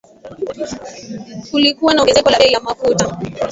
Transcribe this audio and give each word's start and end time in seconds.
Kulikuwa 1.51 1.93
na 1.93 2.01
ongezeko 2.01 2.29
la 2.29 2.37
bei 2.39 2.53
ya 2.53 2.59
mafuta 2.59 3.17